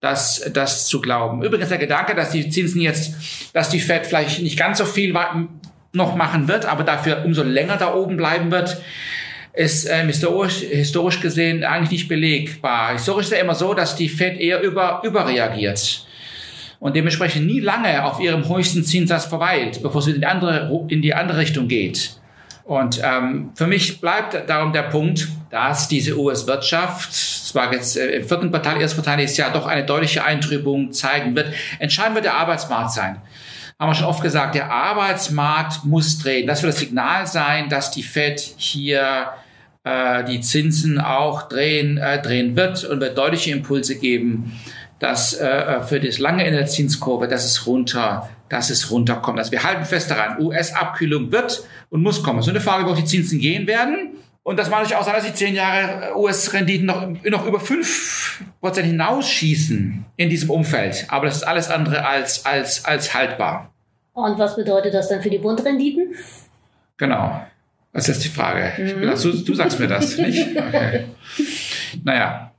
das, 0.00 0.50
das 0.52 0.86
zu 0.86 1.00
glauben. 1.00 1.42
Übrigens 1.42 1.68
der 1.68 1.78
Gedanke, 1.78 2.14
dass 2.14 2.30
die 2.30 2.48
Zinsen 2.48 2.80
jetzt, 2.80 3.14
dass 3.52 3.70
die 3.70 3.80
Fed 3.80 4.06
vielleicht 4.06 4.40
nicht 4.42 4.58
ganz 4.58 4.78
so 4.78 4.84
viel 4.84 5.12
noch 5.96 6.14
machen 6.14 6.46
wird, 6.48 6.66
aber 6.66 6.84
dafür 6.84 7.24
umso 7.24 7.42
länger 7.42 7.76
da 7.76 7.94
oben 7.94 8.16
bleiben 8.16 8.50
wird, 8.50 8.80
ist 9.52 9.88
ähm, 9.90 10.08
historisch, 10.08 10.58
historisch 10.58 11.20
gesehen 11.20 11.64
eigentlich 11.64 11.90
nicht 11.90 12.08
belegbar. 12.08 12.92
Historisch 12.92 13.26
ist 13.26 13.32
ja 13.32 13.38
immer 13.38 13.54
so, 13.54 13.72
dass 13.72 13.96
die 13.96 14.08
Fed 14.08 14.38
eher 14.38 14.60
über, 14.60 15.00
überreagiert 15.02 16.06
und 16.78 16.94
dementsprechend 16.94 17.46
nie 17.46 17.60
lange 17.60 18.04
auf 18.04 18.20
ihrem 18.20 18.46
höchsten 18.48 18.84
Zinssatz 18.84 19.24
verweilt, 19.24 19.82
bevor 19.82 20.02
sie 20.02 20.12
in 20.12 20.20
die 20.20 20.26
andere, 20.26 20.86
in 20.88 21.00
die 21.00 21.14
andere 21.14 21.38
Richtung 21.38 21.68
geht. 21.68 22.16
Und 22.64 23.00
ähm, 23.02 23.50
für 23.54 23.66
mich 23.66 24.00
bleibt 24.00 24.48
darum 24.48 24.72
der 24.72 24.82
Punkt, 24.82 25.28
dass 25.50 25.88
diese 25.88 26.18
US-Wirtschaft, 26.18 27.12
zwar 27.12 27.72
jetzt 27.72 27.96
im 27.96 28.26
vierten 28.26 28.50
Quartal, 28.50 28.80
ersten 28.80 29.00
Quartal 29.00 29.18
nächstes 29.18 29.38
Jahr, 29.38 29.52
doch 29.52 29.66
eine 29.66 29.84
deutliche 29.84 30.24
Eintrübung 30.24 30.92
zeigen 30.92 31.34
wird. 31.36 31.54
Entscheidend 31.78 32.16
wird 32.16 32.24
der 32.24 32.34
Arbeitsmarkt 32.34 32.92
sein 32.92 33.18
haben 33.78 33.90
wir 33.90 33.94
schon 33.94 34.06
oft 34.06 34.22
gesagt, 34.22 34.54
der 34.54 34.70
Arbeitsmarkt 34.70 35.84
muss 35.84 36.18
drehen. 36.18 36.46
Das 36.46 36.62
wird 36.62 36.72
das 36.72 36.80
Signal 36.80 37.26
sein, 37.26 37.68
dass 37.68 37.90
die 37.90 38.02
Fed 38.02 38.40
hier 38.40 39.28
äh, 39.84 40.24
die 40.24 40.40
Zinsen 40.40 40.98
auch 40.98 41.48
drehen, 41.48 41.98
äh, 41.98 42.20
drehen 42.22 42.56
wird 42.56 42.84
und 42.84 43.00
wird 43.00 43.18
deutliche 43.18 43.50
Impulse 43.50 43.98
geben, 43.98 44.58
dass 44.98 45.38
äh, 45.38 45.82
für 45.82 46.00
das 46.00 46.18
lange 46.18 46.44
Ende 46.44 46.58
der 46.58 46.66
Zinskurve, 46.66 47.28
dass 47.28 47.44
es 47.44 47.66
runter, 47.66 48.30
dass 48.48 48.70
es 48.70 48.90
runterkommt. 48.90 49.38
Also 49.38 49.52
wir 49.52 49.62
halten 49.62 49.84
fest 49.84 50.10
daran, 50.10 50.40
US-Abkühlung 50.40 51.30
wird 51.30 51.62
und 51.90 52.02
muss 52.02 52.22
kommen. 52.22 52.38
Es 52.38 52.46
ist 52.46 52.50
eine 52.50 52.60
Frage, 52.60 52.86
wo 52.88 52.94
die 52.94 53.04
Zinsen 53.04 53.38
gehen 53.38 53.66
werden. 53.66 54.16
Und 54.46 54.60
das 54.60 54.70
mag 54.70 54.78
natürlich 54.78 54.96
auch 54.96 55.04
sein, 55.04 55.16
dass 55.16 55.26
die 55.26 55.34
zehn 55.34 55.56
Jahre 55.56 56.16
US-Renditen 56.16 56.86
noch, 56.86 57.04
noch 57.24 57.46
über 57.48 57.58
fünf 57.58 58.44
Prozent 58.60 58.86
hinausschießen 58.86 60.04
in 60.14 60.30
diesem 60.30 60.50
Umfeld. 60.50 61.04
Aber 61.08 61.26
das 61.26 61.38
ist 61.38 61.42
alles 61.42 61.68
andere 61.68 62.06
als, 62.06 62.46
als, 62.46 62.84
als 62.84 63.12
haltbar. 63.12 63.72
Und 64.12 64.38
was 64.38 64.54
bedeutet 64.54 64.94
das 64.94 65.08
dann 65.08 65.20
für 65.20 65.30
die 65.30 65.38
Bundrenditen? 65.38 66.14
Genau. 66.96 67.44
Das 67.92 68.08
ist 68.08 68.14
jetzt 68.14 68.24
die 68.26 68.28
Frage. 68.28 68.72
Mhm. 68.80 69.20
Du, 69.20 69.32
du 69.32 69.54
sagst 69.54 69.80
mir 69.80 69.88
das, 69.88 70.16
nicht? 70.16 70.56
Okay. 70.56 71.06
Naja, 72.04 72.52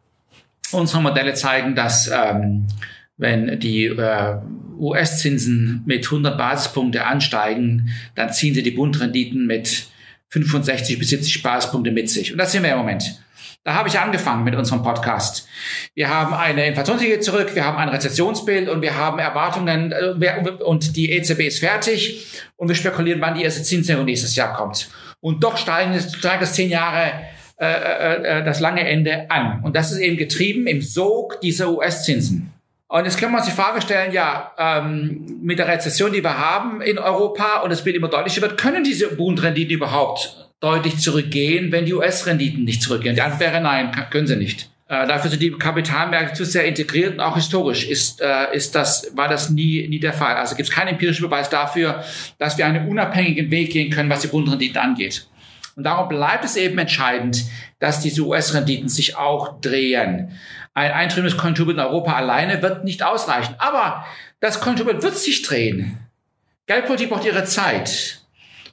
unsere 0.73 1.01
Modelle 1.01 1.35
zeigen, 1.35 1.73
dass 1.73 2.11
ähm, 2.13 2.67
wenn 3.15 3.61
die 3.61 3.85
äh, 3.85 4.35
US-Zinsen 4.77 5.83
mit 5.85 6.03
100 6.03 6.37
Basispunkte 6.37 7.05
ansteigen, 7.05 7.91
dann 8.15 8.33
ziehen 8.33 8.53
sie 8.53 8.63
die 8.63 8.71
Bundrenditen 8.71 9.45
mit 9.47 9.87
65 10.29 10.99
bis 10.99 11.09
70 11.09 11.43
Basispunkte 11.43 11.91
mit 11.91 12.09
sich. 12.09 12.31
Und 12.31 12.37
das 12.37 12.51
sehen 12.51 12.63
wir 12.63 12.71
im 12.71 12.77
Moment. 12.77 13.21
Da 13.63 13.73
habe 13.73 13.89
ich 13.89 13.99
angefangen 13.99 14.45
mit 14.45 14.55
unserem 14.55 14.81
Podcast. 14.81 15.47
Wir 15.93 16.09
haben 16.09 16.33
eine 16.33 16.65
Inflationslinie 16.67 17.19
zurück, 17.19 17.53
wir 17.53 17.65
haben 17.65 17.77
ein 17.77 17.89
Rezessionsbild 17.89 18.69
und 18.69 18.81
wir 18.81 18.95
haben 18.95 19.19
Erwartungen 19.19 19.91
äh, 19.91 20.63
und 20.63 20.95
die 20.95 21.11
EZB 21.11 21.41
ist 21.41 21.59
fertig 21.59 22.25
und 22.55 22.69
wir 22.69 22.75
spekulieren, 22.75 23.19
wann 23.19 23.35
die 23.35 23.43
erste 23.43 23.63
Zinserhöhung 23.63 24.05
nächstes 24.05 24.35
Jahr 24.35 24.53
kommt. 24.53 24.89
Und 25.19 25.43
doch 25.43 25.57
steigen, 25.57 25.99
steigt 25.99 26.41
das 26.41 26.53
zehn 26.53 26.69
Jahre 26.69 27.11
äh, 27.59 27.65
äh, 27.65 28.39
äh, 28.39 28.43
das 28.45 28.59
lange 28.59 28.87
Ende 28.87 29.31
an. 29.31 29.63
Und 29.63 29.75
das 29.75 29.91
ist 29.91 29.97
eben 29.97 30.15
getrieben 30.15 30.67
im 30.67 30.81
Sog 30.81 31.41
dieser 31.41 31.71
US-Zinsen. 31.71 32.53
Und 32.89 33.03
jetzt 33.03 33.19
kann 33.19 33.31
man 33.31 33.43
sich 33.43 33.53
die 33.53 33.59
Frage 33.59 33.81
stellen, 33.81 34.13
ja, 34.13 34.53
ähm, 34.57 35.39
mit 35.41 35.59
der 35.59 35.67
Rezession, 35.67 36.13
die 36.13 36.23
wir 36.23 36.37
haben 36.37 36.81
in 36.81 36.97
Europa 36.97 37.61
und 37.61 37.69
das 37.69 37.83
Bild 37.83 37.97
immer 37.97 38.07
deutlicher 38.07 38.41
wird, 38.41 38.57
können 38.57 38.83
diese 38.83 39.13
Bundrenditen 39.15 39.73
überhaupt 39.73 40.49
deutlich 40.61 40.97
zurückgehen, 40.99 41.71
wenn 41.71 41.85
die 41.85 41.93
US-Renditen 41.93 42.63
nicht 42.63 42.81
zurückgehen? 42.81 43.15
Die 43.15 43.21
Antwort 43.21 43.41
wäre 43.41 43.59
nein, 43.59 43.91
können 44.09 44.27
sie 44.27 44.37
nicht. 44.37 44.69
Äh, 44.87 45.05
dafür 45.05 45.29
sind 45.29 45.41
die 45.41 45.51
Kapitalmärkte 45.51 46.33
zu 46.33 46.45
sehr 46.45 46.63
integriert 46.63 47.13
und 47.13 47.19
auch 47.19 47.35
historisch 47.35 47.85
ist, 47.85 48.21
äh, 48.21 48.55
ist 48.55 48.73
das, 48.73 49.11
war 49.15 49.27
das 49.27 49.49
nie, 49.49 49.85
nie 49.89 49.99
der 49.99 50.13
Fall. 50.13 50.35
Also 50.37 50.55
gibt 50.55 50.69
es 50.69 50.73
keinen 50.73 50.89
empirischen 50.89 51.25
Beweis 51.25 51.49
dafür, 51.49 52.05
dass 52.39 52.57
wir 52.57 52.65
einen 52.65 52.87
unabhängigen 52.87 53.51
Weg 53.51 53.71
gehen 53.71 53.91
können, 53.91 54.09
was 54.09 54.21
die 54.21 54.29
Bundrenditen 54.29 54.77
angeht. 54.77 55.27
Und 55.75 55.83
darum 55.83 56.07
bleibt 56.07 56.45
es 56.45 56.55
eben 56.55 56.77
entscheidend, 56.77 57.43
dass 57.79 57.99
diese 57.99 58.21
US-Renditen 58.21 58.87
sich 58.87 59.17
auch 59.17 59.59
drehen. 59.59 60.31
Ein 60.77 60.91
eintrebendes 60.91 61.37
Konjunkturbild 61.37 61.79
in 61.79 61.83
Europa 61.83 62.13
alleine 62.13 62.61
wird 62.61 62.83
nicht 62.83 63.01
ausreichen. 63.01 63.55
Aber 63.57 64.05
das 64.39 64.59
Konjunkturbild 64.59 65.01
wird 65.01 65.17
sich 65.17 65.41
drehen. 65.41 65.97
Geldpolitik 66.67 67.09
braucht 67.09 67.25
ihre 67.25 67.45
Zeit. 67.45 68.19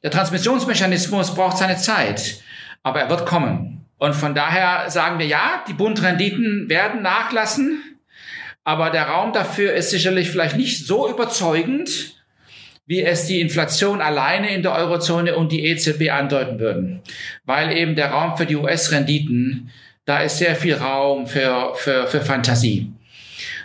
Der 0.02 0.10
Transmissionsmechanismus 0.10 1.34
braucht 1.34 1.56
seine 1.56 1.78
Zeit. 1.78 2.42
Aber 2.82 3.00
er 3.00 3.08
wird 3.08 3.24
kommen. 3.24 3.86
Und 3.96 4.14
von 4.14 4.34
daher 4.34 4.90
sagen 4.90 5.18
wir 5.18 5.24
ja, 5.24 5.64
die 5.66 5.72
Bundrenditen 5.72 6.68
werden 6.68 7.00
nachlassen. 7.00 7.82
Aber 8.64 8.90
der 8.90 9.08
Raum 9.08 9.32
dafür 9.32 9.72
ist 9.72 9.88
sicherlich 9.88 10.30
vielleicht 10.30 10.58
nicht 10.58 10.86
so 10.86 11.08
überzeugend, 11.08 12.22
wie 12.84 13.00
es 13.00 13.28
die 13.28 13.40
Inflation 13.40 14.02
alleine 14.02 14.54
in 14.54 14.62
der 14.62 14.74
Eurozone 14.74 15.36
und 15.36 15.52
die 15.52 15.64
EZB 15.64 16.10
andeuten 16.10 16.58
würden. 16.58 17.00
Weil 17.46 17.74
eben 17.74 17.94
der 17.94 18.10
Raum 18.10 18.36
für 18.36 18.44
die 18.44 18.56
US-Renditen, 18.56 19.70
da 20.04 20.18
ist 20.18 20.38
sehr 20.38 20.56
viel 20.56 20.74
Raum 20.74 21.26
für, 21.26 21.74
für, 21.74 22.06
für 22.06 22.20
Fantasie. 22.20 22.92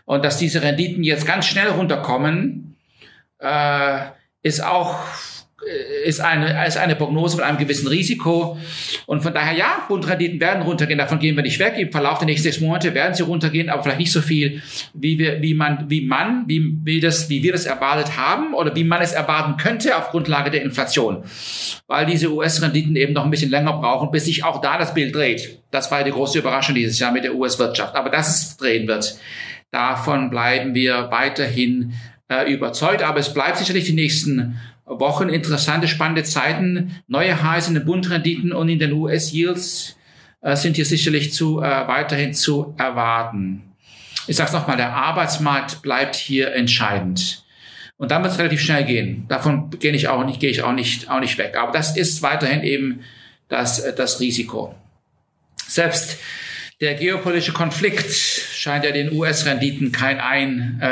Und 0.05 0.25
dass 0.25 0.37
diese 0.37 0.61
Renditen 0.61 1.03
jetzt 1.03 1.25
ganz 1.25 1.45
schnell 1.45 1.69
runterkommen, 1.69 2.75
äh, 3.39 3.99
ist 4.41 4.63
auch 4.63 4.99
ist 6.05 6.21
eine, 6.21 6.65
ist 6.65 6.77
eine 6.77 6.95
Prognose 6.95 7.37
mit 7.37 7.45
einem 7.45 7.57
gewissen 7.57 7.87
Risiko. 7.87 8.57
Und 9.05 9.21
von 9.21 9.33
daher, 9.33 9.57
ja, 9.57 9.85
Bundrenditen 9.87 10.39
werden 10.39 10.63
runtergehen. 10.63 10.97
Davon 10.97 11.19
gehen 11.19 11.35
wir 11.35 11.43
nicht 11.43 11.59
weg. 11.59 11.75
Im 11.77 11.91
Verlauf 11.91 12.19
der 12.19 12.27
nächsten 12.27 12.43
sechs 12.43 12.61
Monate 12.61 12.93
werden 12.93 13.13
sie 13.13 13.23
runtergehen, 13.23 13.69
aber 13.69 13.83
vielleicht 13.83 13.99
nicht 13.99 14.11
so 14.11 14.21
viel, 14.21 14.61
wie 14.93 15.19
wir, 15.19 15.41
wie 15.41 15.53
man, 15.53 15.89
wie 15.89 16.01
man, 16.01 16.45
wie, 16.47 16.77
wie 16.83 16.99
das, 16.99 17.29
wie 17.29 17.43
wir 17.43 17.51
das 17.51 17.65
erwartet 17.65 18.17
haben 18.17 18.53
oder 18.53 18.75
wie 18.75 18.83
man 18.83 19.01
es 19.01 19.11
erwarten 19.11 19.57
könnte 19.57 19.97
auf 19.97 20.09
Grundlage 20.09 20.49
der 20.49 20.61
Inflation. 20.61 21.23
Weil 21.87 22.05
diese 22.05 22.31
US-Renditen 22.31 22.95
eben 22.95 23.13
noch 23.13 23.25
ein 23.25 23.31
bisschen 23.31 23.51
länger 23.51 23.73
brauchen, 23.73 24.11
bis 24.11 24.25
sich 24.25 24.43
auch 24.43 24.61
da 24.61 24.77
das 24.77 24.93
Bild 24.93 25.13
dreht. 25.13 25.59
Das 25.71 25.91
war 25.91 26.03
die 26.03 26.11
große 26.11 26.39
Überraschung 26.39 26.75
dieses 26.75 26.99
Jahr 26.99 27.11
mit 27.11 27.23
der 27.23 27.35
US-Wirtschaft. 27.35 27.95
Aber 27.95 28.09
dass 28.09 28.29
es 28.29 28.57
drehen 28.57 28.87
wird, 28.87 29.17
davon 29.71 30.29
bleiben 30.29 30.73
wir 30.73 31.11
weiterhin 31.11 31.93
äh, 32.29 32.51
überzeugt. 32.51 33.03
Aber 33.03 33.19
es 33.19 33.33
bleibt 33.33 33.57
sicherlich 33.57 33.85
die 33.85 33.93
nächsten 33.93 34.57
Wochen 34.89 35.29
interessante, 35.29 35.87
spannende 35.87 36.23
Zeiten. 36.23 36.99
Neue 37.07 37.43
Highs 37.43 37.67
in 37.67 37.75
den 37.75 37.85
Bundrenditen 37.85 38.51
und 38.51 38.69
in 38.69 38.79
den 38.79 38.91
US-Yields 38.91 39.95
äh, 40.41 40.55
sind 40.55 40.75
hier 40.75 40.85
sicherlich 40.85 41.31
zu, 41.31 41.61
äh, 41.61 41.87
weiterhin 41.87 42.33
zu 42.33 42.73
erwarten. 42.77 43.63
Ich 44.27 44.35
sage 44.35 44.47
es 44.47 44.53
nochmal, 44.53 44.77
der 44.77 44.93
Arbeitsmarkt 44.93 45.81
bleibt 45.81 46.15
hier 46.15 46.53
entscheidend. 46.53 47.43
Und 47.97 48.11
dann 48.11 48.23
wird 48.23 48.33
es 48.33 48.39
relativ 48.39 48.61
schnell 48.61 48.85
gehen. 48.85 49.25
Davon 49.27 49.69
gehe 49.71 49.91
ich 49.91 50.07
auch 50.07 50.25
nicht, 50.25 50.39
gehe 50.39 50.49
ich 50.49 50.63
auch 50.63 50.73
nicht, 50.73 51.09
auch 51.09 51.19
nicht 51.19 51.37
weg. 51.37 51.55
Aber 51.57 51.71
das 51.71 51.95
ist 51.95 52.21
weiterhin 52.21 52.63
eben 52.63 53.01
das, 53.47 53.79
äh, 53.79 53.93
das 53.93 54.19
Risiko. 54.19 54.75
Selbst 55.67 56.17
der 56.81 56.95
geopolitische 56.95 57.51
Konflikt 57.51 58.09
scheint 58.09 58.85
ja 58.85 58.91
den 58.91 59.11
US-Renditen 59.11 59.91
kein 59.91 60.19
ein, 60.19 60.79
äh, 60.81 60.87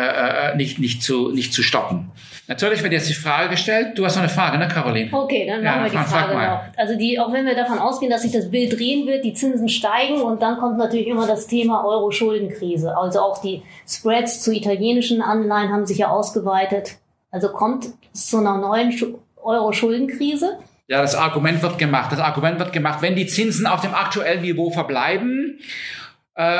äh, 0.51 0.55
nicht, 0.57 0.79
nicht, 0.79 1.01
zu, 1.01 1.31
nicht 1.31 1.53
zu 1.53 1.63
stoppen. 1.63 2.11
Natürlich 2.47 2.81
wird 2.81 2.93
jetzt 2.93 3.09
die 3.09 3.13
Frage 3.13 3.49
gestellt. 3.49 3.97
Du 3.97 4.05
hast 4.05 4.15
noch 4.15 4.23
eine 4.23 4.31
Frage, 4.31 4.57
ne, 4.57 4.69
Caroline? 4.69 5.09
Okay, 5.11 5.45
dann 5.45 5.61
machen 5.63 5.85
ja, 5.85 5.91
wir 5.91 5.99
die 5.99 6.09
Frage 6.09 6.33
noch. 6.33 6.61
Also 6.77 6.97
die, 6.97 7.19
auch 7.19 7.33
wenn 7.33 7.45
wir 7.45 7.55
davon 7.55 7.77
ausgehen, 7.77 8.09
dass 8.09 8.21
sich 8.21 8.31
das 8.31 8.49
Bild 8.49 8.79
drehen 8.79 9.05
wird, 9.05 9.25
die 9.25 9.33
Zinsen 9.33 9.67
steigen 9.67 10.21
und 10.21 10.41
dann 10.41 10.57
kommt 10.57 10.77
natürlich 10.77 11.07
immer 11.07 11.27
das 11.27 11.47
Thema 11.47 11.85
Euro-Schuldenkrise. 11.85 12.95
Also 12.97 13.19
auch 13.19 13.41
die 13.41 13.63
Spreads 13.85 14.41
zu 14.41 14.53
italienischen 14.53 15.21
Anleihen 15.21 15.73
haben 15.73 15.85
sich 15.85 15.97
ja 15.97 16.07
ausgeweitet. 16.07 16.95
Also 17.31 17.49
kommt 17.49 17.87
es 18.13 18.27
zu 18.27 18.37
einer 18.37 18.57
neuen 18.57 18.93
Euro-Schuldenkrise? 19.35 20.57
Ja, 20.87 21.01
das 21.01 21.15
Argument 21.15 21.61
wird 21.61 21.77
gemacht. 21.77 22.13
Das 22.13 22.19
Argument 22.19 22.59
wird 22.59 22.71
gemacht, 22.71 23.01
wenn 23.01 23.17
die 23.17 23.27
Zinsen 23.27 23.67
auf 23.67 23.81
dem 23.81 23.93
aktuellen 23.93 24.41
Niveau 24.41 24.69
verbleiben 24.69 25.59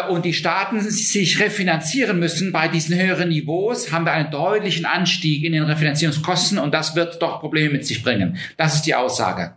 und 0.10 0.26
die 0.26 0.34
Staaten 0.34 0.82
sich 0.82 1.40
refinanzieren 1.40 2.18
müssen 2.18 2.52
bei 2.52 2.68
diesen 2.68 2.98
höheren 2.98 3.30
Niveaus, 3.30 3.92
haben 3.92 4.06
wir 4.06 4.12
einen 4.12 4.32
deutlichen 4.32 4.86
Anstieg 4.86 5.44
in 5.44 5.54
den 5.54 5.64
Refinanzierungskosten 5.64 6.58
und 6.58 6.74
das 6.74 6.96
wird 6.96 7.22
doch 7.22 7.40
Probleme 7.42 7.74
mit 7.74 7.86
sich 7.86 8.02
bringen. 8.02 8.38
Das 8.58 8.74
ist 8.74 8.88
die 8.88 8.96
Aussage. 8.96 9.54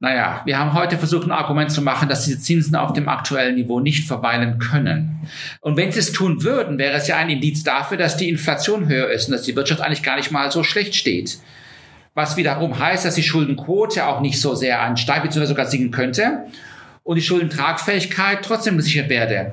Naja, 0.00 0.40
wir 0.46 0.58
haben 0.58 0.72
heute 0.72 0.96
versucht, 0.96 1.26
ein 1.26 1.30
Argument 1.30 1.70
zu 1.70 1.82
machen, 1.82 2.08
dass 2.08 2.24
diese 2.24 2.40
Zinsen 2.40 2.74
auf 2.74 2.94
dem 2.94 3.06
aktuellen 3.06 3.54
Niveau 3.54 3.80
nicht 3.80 4.06
verweilen 4.06 4.58
können. 4.58 5.28
Und 5.60 5.76
wenn 5.76 5.92
sie 5.92 6.00
es 6.00 6.12
tun 6.12 6.42
würden, 6.42 6.78
wäre 6.78 6.96
es 6.96 7.06
ja 7.06 7.18
ein 7.18 7.28
Indiz 7.28 7.62
dafür, 7.62 7.98
dass 7.98 8.16
die 8.16 8.30
Inflation 8.30 8.88
höher 8.88 9.10
ist 9.10 9.28
und 9.28 9.32
dass 9.32 9.42
die 9.42 9.54
Wirtschaft 9.54 9.82
eigentlich 9.82 10.02
gar 10.02 10.16
nicht 10.16 10.32
mal 10.32 10.50
so 10.50 10.64
schlecht 10.64 10.94
steht. 10.94 11.38
Was 12.14 12.38
wiederum 12.38 12.78
heißt, 12.78 13.04
dass 13.04 13.14
die 13.14 13.22
Schuldenquote 13.22 14.06
auch 14.06 14.20
nicht 14.20 14.40
so 14.40 14.54
sehr 14.54 14.80
ansteigt, 14.80 15.22
beziehungsweise 15.22 15.52
sogar 15.52 15.66
sinken 15.66 15.90
könnte 15.90 16.46
und 17.04 17.16
die 17.16 17.22
Schuldentragfähigkeit 17.22 18.44
trotzdem 18.44 18.76
gesichert 18.76 19.08
werde. 19.08 19.52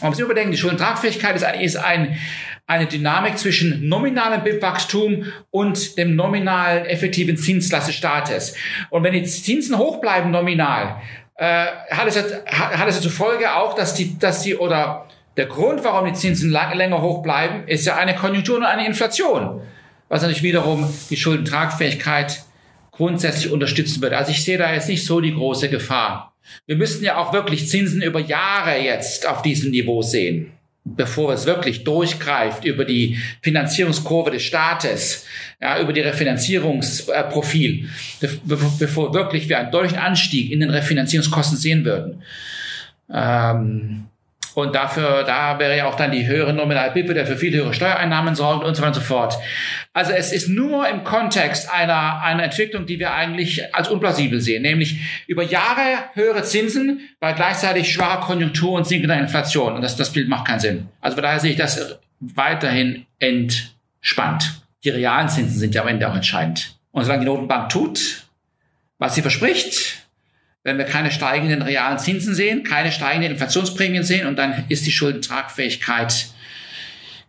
Man 0.00 0.10
muss 0.10 0.18
überdenken, 0.18 0.50
die 0.50 0.58
Schuldentragfähigkeit 0.58 1.36
ist, 1.36 1.44
ein, 1.44 1.60
ist 1.60 1.76
ein, 1.76 2.18
eine 2.66 2.86
Dynamik 2.86 3.38
zwischen 3.38 3.88
nominalem 3.88 4.42
BIP-Wachstum 4.42 5.26
und 5.50 5.98
dem 5.98 6.16
nominalen 6.16 6.86
effektiven 6.86 7.36
Zinslast 7.36 7.88
des 7.88 7.94
Staates. 7.94 8.54
Und 8.90 9.04
wenn 9.04 9.12
die 9.12 9.24
Zinsen 9.24 9.78
hoch 9.78 10.00
bleiben 10.00 10.30
nominal, 10.30 11.00
äh, 11.36 11.66
hat, 11.90 12.06
es, 12.06 12.16
hat 12.16 12.88
es 12.88 13.00
zur 13.00 13.10
Folge 13.10 13.54
auch, 13.54 13.74
dass 13.74 13.94
die, 13.94 14.18
dass 14.18 14.42
die 14.42 14.56
oder 14.56 15.06
der 15.36 15.46
Grund, 15.46 15.82
warum 15.84 16.06
die 16.06 16.14
Zinsen 16.14 16.50
lang, 16.50 16.76
länger 16.76 17.02
hoch 17.02 17.22
bleiben, 17.22 17.66
ist 17.66 17.86
ja 17.86 17.96
eine 17.96 18.14
Konjunktur 18.14 18.56
und 18.56 18.64
eine 18.64 18.86
Inflation, 18.86 19.60
was 20.08 20.22
natürlich 20.22 20.44
wiederum 20.44 20.92
die 21.10 21.16
Schuldentragfähigkeit 21.16 22.44
grundsätzlich 22.96 23.52
unterstützen 23.52 24.00
wird. 24.02 24.12
Also 24.12 24.30
ich 24.30 24.44
sehe 24.44 24.58
da 24.58 24.72
jetzt 24.72 24.88
nicht 24.88 25.04
so 25.04 25.20
die 25.20 25.34
große 25.34 25.68
Gefahr. 25.68 26.34
Wir 26.66 26.76
müssten 26.76 27.04
ja 27.04 27.16
auch 27.16 27.32
wirklich 27.32 27.68
Zinsen 27.68 28.02
über 28.02 28.20
Jahre 28.20 28.78
jetzt 28.78 29.26
auf 29.26 29.42
diesem 29.42 29.70
Niveau 29.70 30.02
sehen, 30.02 30.52
bevor 30.84 31.32
es 31.32 31.46
wirklich 31.46 31.84
durchgreift 31.84 32.64
über 32.64 32.84
die 32.84 33.18
Finanzierungskurve 33.42 34.30
des 34.30 34.42
Staates, 34.42 35.24
ja, 35.60 35.80
über 35.80 35.92
die 35.92 36.02
Refinanzierungsprofil, 36.02 37.88
bevor 38.78 39.14
wirklich 39.14 39.48
wir 39.48 39.58
einen 39.58 39.72
deutlichen 39.72 39.98
Anstieg 39.98 40.50
in 40.50 40.60
den 40.60 40.70
Refinanzierungskosten 40.70 41.56
sehen 41.56 41.84
würden. 41.84 42.22
Ähm, 43.12 44.06
und 44.54 44.74
dafür, 44.74 45.24
da 45.24 45.58
wäre 45.58 45.76
ja 45.76 45.86
auch 45.86 45.96
dann 45.96 46.12
die 46.12 46.26
höhere 46.26 46.52
Nominalbippe, 46.52 47.12
der 47.12 47.26
für 47.26 47.36
viel 47.36 47.52
höhere 47.52 47.74
Steuereinnahmen 47.74 48.34
sorgt 48.34 48.64
und 48.64 48.74
so 48.74 48.82
weiter 48.82 48.88
und 48.88 48.94
so 48.94 49.00
fort. 49.00 49.36
Also 49.92 50.12
es 50.12 50.32
ist 50.32 50.48
nur 50.48 50.88
im 50.88 51.02
Kontext 51.04 51.72
einer, 51.72 52.22
einer 52.22 52.44
Entwicklung, 52.44 52.86
die 52.86 52.98
wir 52.98 53.12
eigentlich 53.12 53.74
als 53.74 53.88
unplausibel 53.88 54.40
sehen, 54.40 54.62
nämlich 54.62 55.24
über 55.26 55.42
Jahre 55.42 55.82
höhere 56.14 56.42
Zinsen 56.42 57.00
bei 57.20 57.32
gleichzeitig 57.32 57.92
schwacher 57.92 58.20
Konjunktur 58.20 58.72
und 58.72 58.86
sinkender 58.86 59.18
Inflation. 59.18 59.74
Und 59.74 59.82
das, 59.82 59.96
das 59.96 60.12
Bild 60.12 60.28
macht 60.28 60.46
keinen 60.46 60.60
Sinn. 60.60 60.88
Also 61.00 61.20
daher 61.20 61.40
sehe 61.40 61.52
ich 61.52 61.56
das 61.56 61.98
weiterhin 62.20 63.06
entspannt. 63.18 64.62
Die 64.84 64.90
realen 64.90 65.28
Zinsen 65.28 65.58
sind 65.58 65.74
ja 65.74 65.82
am 65.82 65.88
Ende 65.88 66.08
auch 66.08 66.14
entscheidend. 66.14 66.76
Und 66.92 67.04
solange 67.04 67.24
die 67.24 67.30
Notenbank 67.30 67.70
tut, 67.70 68.24
was 68.98 69.14
sie 69.14 69.22
verspricht, 69.22 70.03
wenn 70.64 70.78
wir 70.78 70.86
keine 70.86 71.10
steigenden 71.10 71.62
realen 71.62 71.98
Zinsen 71.98 72.34
sehen, 72.34 72.64
keine 72.64 72.90
steigenden 72.90 73.32
Inflationsprämien 73.32 74.02
sehen 74.02 74.26
und 74.26 74.38
dann 74.38 74.64
ist 74.68 74.86
die 74.86 74.90
Schuldentragfähigkeit 74.90 76.28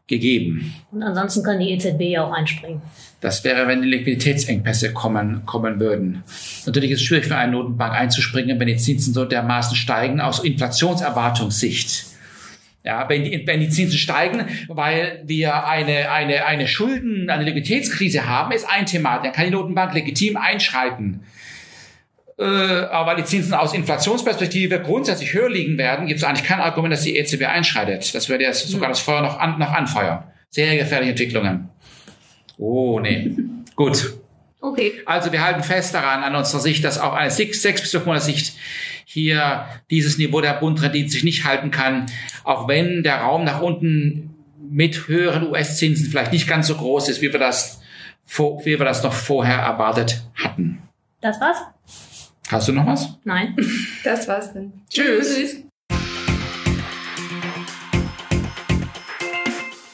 gegeben. 0.07 0.73
Und 0.91 1.03
ansonsten 1.03 1.43
kann 1.43 1.59
die 1.59 1.71
EZB 1.71 2.01
ja 2.01 2.23
auch 2.23 2.31
einspringen. 2.31 2.81
Das 3.19 3.43
wäre, 3.43 3.67
wenn 3.67 3.81
die 3.81 3.89
Liquiditätsengpässe 3.89 4.93
kommen, 4.93 5.45
kommen 5.45 5.79
würden. 5.79 6.23
Natürlich 6.65 6.91
ist 6.91 7.01
es 7.01 7.05
schwierig 7.05 7.25
für 7.25 7.35
eine 7.35 7.51
Notenbank 7.51 7.93
einzuspringen, 7.93 8.59
wenn 8.59 8.67
die 8.67 8.77
Zinsen 8.77 9.13
so 9.13 9.25
dermaßen 9.25 9.75
steigen 9.75 10.21
aus 10.21 10.43
Inflationserwartungssicht. 10.43 12.05
Ja, 12.83 13.09
wenn 13.09 13.23
die, 13.23 13.47
wenn 13.47 13.61
die 13.61 13.69
Zinsen 13.69 13.97
steigen, 13.97 14.45
weil 14.67 15.23
wir 15.25 15.65
eine, 15.65 16.11
eine, 16.11 16.45
eine 16.45 16.67
Schulden, 16.67 17.31
eine 17.31 17.43
Liquiditätskrise 17.43 18.27
haben, 18.27 18.51
ist 18.51 18.69
ein 18.69 18.85
Thema. 18.85 19.17
Dann 19.17 19.31
kann 19.31 19.45
die 19.45 19.51
Notenbank 19.51 19.95
legitim 19.95 20.37
einschreiten. 20.37 21.21
Äh, 22.37 22.43
aber 22.43 23.11
weil 23.11 23.15
die 23.17 23.23
Zinsen 23.23 23.53
aus 23.53 23.73
Inflationsperspektive 23.73 24.81
grundsätzlich 24.81 25.33
höher 25.33 25.49
liegen 25.49 25.77
werden, 25.77 26.07
gibt 26.07 26.19
es 26.19 26.23
eigentlich 26.25 26.45
kein 26.45 26.59
Argument, 26.59 26.93
dass 26.93 27.03
die 27.03 27.17
EZB 27.17 27.43
einschreitet. 27.43 28.13
Das 28.13 28.27
würde 28.27 28.43
jetzt 28.43 28.67
sogar 28.67 28.89
das 28.89 28.99
Feuer 28.99 29.21
noch, 29.21 29.39
an, 29.39 29.57
noch 29.57 29.71
anfeuern. 29.71 30.23
Sehr 30.49 30.77
gefährliche 30.77 31.11
Entwicklungen. 31.11 31.69
Oh, 32.57 32.99
nee. 32.99 33.31
Gut. 33.75 34.13
Okay. 34.59 34.93
Also 35.05 35.31
wir 35.31 35.45
halten 35.45 35.63
fest 35.63 35.93
daran, 35.93 36.23
an 36.23 36.35
unserer 36.35 36.59
Sicht, 36.59 36.83
dass 36.83 36.99
auch 36.99 37.13
eine 37.13 37.31
sechs, 37.31 37.61
sechs 37.61 37.81
bis 37.81 37.91
fünf 37.91 38.05
Monate 38.05 38.25
Sicht 38.25 38.55
hier 39.05 39.65
dieses 39.89 40.17
Niveau 40.17 40.41
der 40.41 40.53
Bundrendite 40.53 41.09
sich 41.09 41.23
nicht 41.23 41.45
halten 41.45 41.71
kann, 41.71 42.07
auch 42.43 42.67
wenn 42.67 43.03
der 43.03 43.17
Raum 43.17 43.45
nach 43.45 43.61
unten 43.61 44.33
mit 44.69 45.07
höheren 45.07 45.47
US-Zinsen 45.47 46.07
vielleicht 46.09 46.33
nicht 46.33 46.47
ganz 46.47 46.67
so 46.67 46.75
groß 46.75 47.09
ist, 47.09 47.21
wie 47.21 47.31
wir 47.31 47.39
das, 47.39 47.79
wie 48.27 48.79
wir 48.79 48.85
das 48.85 49.03
noch 49.03 49.13
vorher 49.13 49.59
erwartet 49.59 50.23
hatten. 50.35 50.81
Das 51.21 51.39
war's? 51.39 51.57
Hast 52.49 52.67
du 52.67 52.73
noch 52.73 52.85
was? 52.85 53.17
Nein. 53.23 53.55
Das 54.03 54.27
war's 54.27 54.53
dann. 54.53 54.73
Tschüss. 54.89 55.35
Tschüss. 55.35 55.61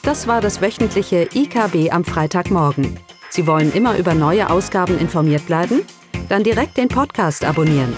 Das 0.02 0.26
war 0.26 0.40
das 0.40 0.60
wöchentliche 0.60 1.28
IKB 1.32 1.92
am 1.92 2.04
Freitagmorgen. 2.04 2.98
Sie 3.30 3.46
wollen 3.46 3.72
immer 3.72 3.96
über 3.96 4.14
neue 4.14 4.50
Ausgaben 4.50 4.98
informiert 4.98 5.46
bleiben? 5.46 5.82
Dann 6.28 6.42
direkt 6.42 6.76
den 6.76 6.88
Podcast 6.88 7.44
abonnieren. 7.44 7.94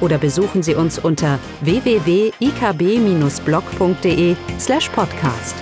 Oder 0.00 0.16
besuchen 0.16 0.62
Sie 0.62 0.74
uns 0.74 0.98
unter 0.98 1.38
www.ikb-blog.de 1.60 4.36
slash 4.58 4.88
podcast. 4.88 5.54